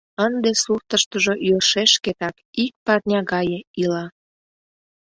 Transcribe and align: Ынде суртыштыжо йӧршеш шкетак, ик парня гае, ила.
Ынде 0.25 0.51
суртыштыжо 0.61 1.33
йӧршеш 1.47 1.89
шкетак, 1.97 2.35
ик 2.63 2.73
парня 2.85 3.19
гае, 3.31 3.59
ила. 3.81 4.05